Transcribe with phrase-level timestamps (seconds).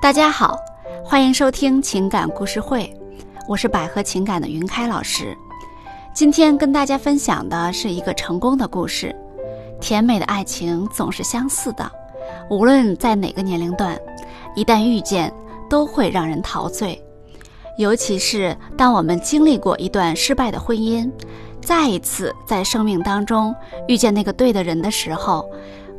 [0.00, 0.58] 大家好，
[1.04, 2.90] 欢迎收听情感故事会，
[3.46, 5.36] 我是百合情感的云开老师。
[6.14, 9.14] 今天跟大家分享的是一个成功的故事。
[9.78, 11.92] 甜美的爱情总是相似的，
[12.48, 13.94] 无论在哪个年龄段，
[14.56, 15.30] 一旦遇见，
[15.68, 16.98] 都会让人陶醉。
[17.76, 21.12] 尤其是当我们经历过一段失败的婚姻，
[21.60, 23.54] 再一次在生命当中
[23.86, 25.46] 遇见那个对的人的时候，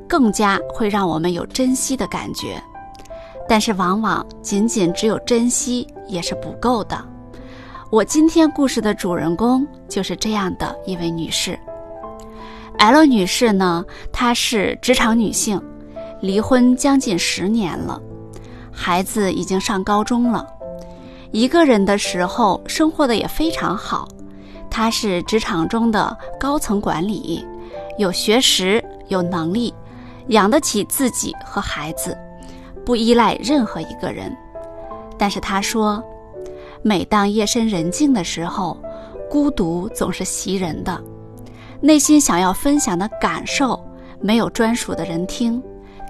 [0.10, 2.60] 更加会让我们有珍惜的感觉。
[3.52, 6.98] 但是，往往仅仅只有珍惜也是不够的。
[7.90, 11.59] 我今天故事的主人公就是这样的一位女士。
[12.78, 15.62] L 女士呢，她是职场女性，
[16.22, 18.02] 离婚将近十年了，
[18.72, 20.48] 孩子已经上高中了。
[21.31, 24.08] 一个人的时候，生活的也非常好。
[24.70, 27.45] 她是职场中的高层管理，
[27.98, 29.73] 有学识，有能力，
[30.28, 32.18] 养得起自己和孩子。
[32.85, 34.35] 不依赖任何一个人，
[35.17, 36.03] 但是他说，
[36.81, 38.78] 每当夜深人静的时候，
[39.30, 41.00] 孤独总是袭人的，
[41.80, 43.80] 内心想要分享的感受
[44.19, 45.61] 没有专属的人听。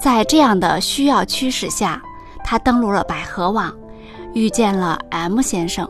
[0.01, 2.01] 在这样的需要驱使下，
[2.43, 3.71] 他登录了百合网，
[4.33, 5.87] 遇见了 M 先生。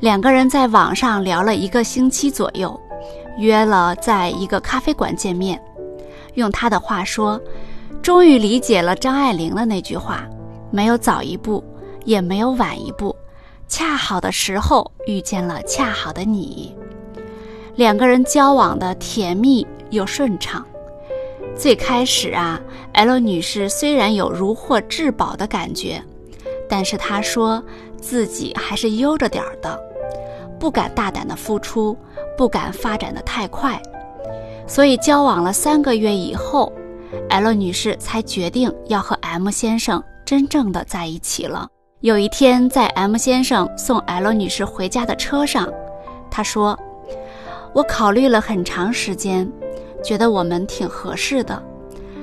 [0.00, 2.78] 两个人在网上聊了一个星期左右，
[3.38, 5.62] 约了在一个咖啡馆见面。
[6.34, 7.40] 用他的话说。
[8.02, 10.24] 终于理解了张爱玲的那句话
[10.70, 11.62] ：“没有早一步，
[12.04, 13.14] 也没有晚一步，
[13.66, 16.74] 恰好的时候遇见了恰好的你。”
[17.74, 20.64] 两个人交往的甜蜜又顺畅。
[21.56, 22.60] 最开始啊
[22.92, 26.00] ，L 女士虽然有如获至宝的感觉，
[26.68, 27.62] 但是她说
[28.00, 29.78] 自己还是悠着点儿的，
[30.60, 31.96] 不敢大胆的付出，
[32.36, 33.80] 不敢发展的太快，
[34.66, 36.72] 所以交往了三个月以后。
[37.28, 41.68] L 女士才决定要和 M 先生真正的在一起了。
[42.00, 45.72] 有一天，在 M 先生送 L 女士回家的车上，
[46.30, 46.78] 他说
[47.72, 49.50] ：“我考虑了很长时间，
[50.04, 51.60] 觉得我们挺合适的，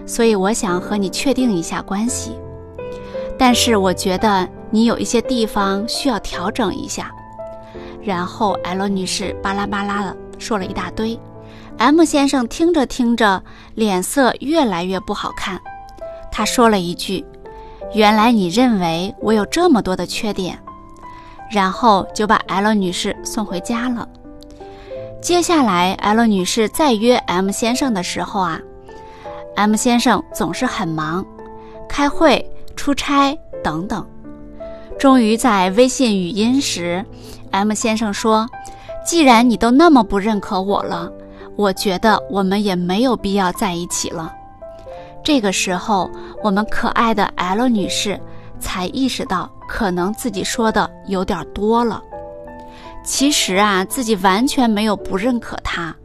[0.05, 2.37] 所以我想和你确定一下关系。
[3.37, 7.11] 但是我觉得你有一些地方需要调整一下。”
[8.01, 11.17] 然后 L 女士巴拉巴拉的说了一大堆。
[11.77, 13.43] M 先生听着听着，
[13.75, 15.59] 脸色越来越不好看。
[16.31, 17.25] 他说了一句
[17.93, 20.57] ：“原来你认为我有这么多的缺点。”
[21.51, 24.07] 然后就把 L 女士送回家了。
[25.21, 28.59] 接下来，L 女士再约 M 先生的时候啊
[29.55, 31.25] ，M 先生总是很忙，
[31.87, 34.07] 开会、出差等等。
[34.97, 37.05] 终于在微信语音时
[37.51, 38.49] ，M 先生说
[39.05, 41.11] ：“既然你都那么不认可我了。”
[41.55, 44.33] 我觉得我们也没有必要在一起了。
[45.23, 46.09] 这个时候，
[46.43, 48.19] 我们可爱的 L 女士
[48.59, 52.01] 才意识到，可能自己说的有点多了。
[53.05, 55.95] 其实啊，自己完全没有不认可他，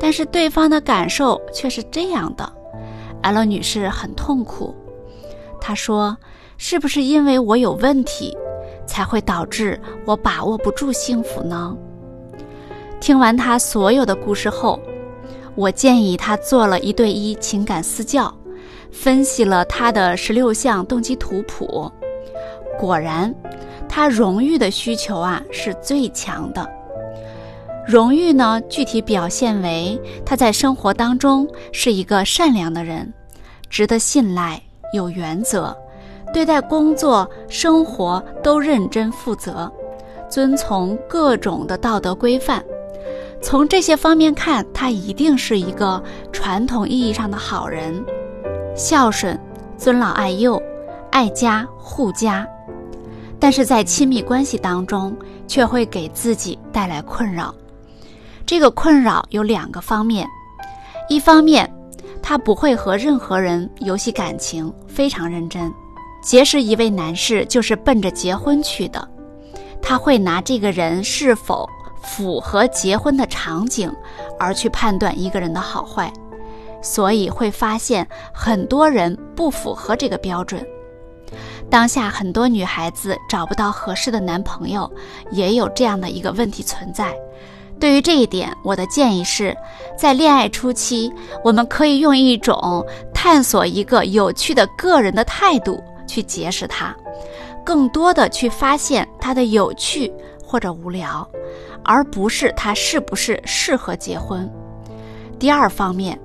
[0.00, 2.50] 但是对方的感受却是这样的。
[3.22, 4.74] L 女士很痛苦，
[5.60, 6.16] 她说
[6.56, 8.36] ：“是不是因为我有问题，
[8.86, 11.76] 才会导致我把握不住幸福呢？”
[13.00, 14.80] 听完他所有的故事后。
[15.54, 18.32] 我建议他做了一对一情感私教，
[18.90, 21.90] 分析了他的十六项动机图谱。
[22.78, 23.34] 果然，
[23.88, 26.68] 他荣誉的需求啊是最强的。
[27.86, 33.12] 荣誉呢，具体表现为他在生活当中是一个善良的人，
[33.68, 34.62] 值得信赖，
[34.94, 35.76] 有原则，
[36.32, 39.70] 对待工作、生活都认真负责，
[40.30, 42.64] 遵从各种的道德规范。
[43.42, 48.02] 从这些方面看，他一定是一个传统意义上的好人，
[48.76, 49.38] 孝顺、
[49.76, 50.62] 尊老爱幼、
[51.10, 52.46] 爱家护家。
[53.40, 55.14] 但是在亲密关系当中，
[55.48, 57.52] 却会给自己带来困扰。
[58.46, 60.26] 这个困扰有两个方面：
[61.08, 61.68] 一方面，
[62.22, 65.70] 他不会和任何人游戏感情，非常认真。
[66.22, 69.06] 结识一位男士就是奔着结婚去的，
[69.82, 71.68] 他会拿这个人是否。
[72.02, 73.90] 符合结婚的场景，
[74.38, 76.12] 而去判断一个人的好坏，
[76.82, 80.64] 所以会发现很多人不符合这个标准。
[81.70, 84.90] 当下很多女孩子找不到合适的男朋友，
[85.30, 87.14] 也有这样的一个问题存在。
[87.80, 89.56] 对于这一点，我的建议是，
[89.96, 91.12] 在恋爱初期，
[91.42, 96.94] 我们可以用一种探索一个有趣的个人的态度去结识他，
[97.64, 100.12] 更多的去发现他的有趣
[100.52, 101.26] 或者无聊。
[101.82, 104.48] 而不是他是不是适合结婚。
[105.38, 106.16] 第二方面，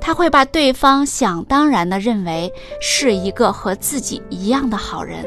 [0.00, 5.24] 他会把对方想当然的认为是一个和自己一样的好人。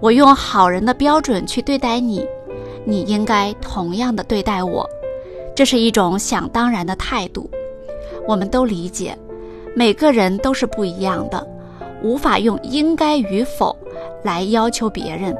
[0.00, 2.26] 我用好人的标准去对待你，
[2.84, 4.88] 你应该同样的对待我。
[5.54, 7.48] 这是一种想当然的态度。
[8.26, 9.16] 我们都理解，
[9.76, 11.46] 每个人都是不一样的，
[12.02, 13.76] 无法用应该与否
[14.24, 15.36] 来要求别人。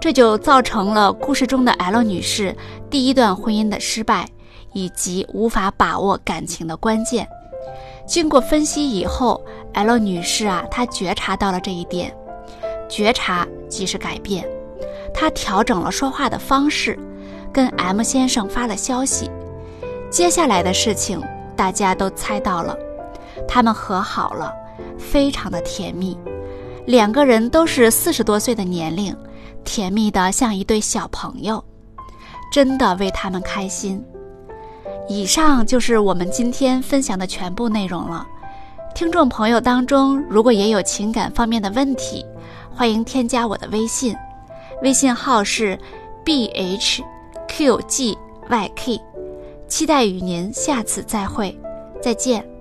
[0.00, 2.54] 这就造成了故事中的 L 女士
[2.88, 4.28] 第一段婚姻的失败，
[4.72, 7.26] 以及无法把握感情的关键。
[8.06, 12.14] 经过分析以后，L 女士啊，她觉察到了这一点，
[12.88, 14.48] 觉察即是改变。
[15.12, 16.96] 她调整了说话的方式，
[17.52, 19.28] 跟 M 先生发了消息。
[20.10, 21.20] 接下来的事情
[21.56, 22.74] 大家都猜到了，
[23.48, 24.54] 他们和好了，
[24.96, 26.16] 非常的甜蜜。
[26.86, 29.14] 两个人都是四十多岁的年龄，
[29.68, 31.62] 甜蜜的像一对小朋友，
[32.50, 34.02] 真的为他们开心。
[35.06, 38.26] 以上就是我们今天分享的全部内容了。
[38.94, 42.24] 听众朋友当中，如果也有情感方面的问题，
[42.74, 44.16] 欢迎添加我的微信，
[44.82, 45.78] 微信号是
[46.24, 47.04] b h
[47.46, 48.16] q g
[48.48, 48.98] y k，
[49.68, 51.54] 期待与您下次再会，
[52.00, 52.57] 再见。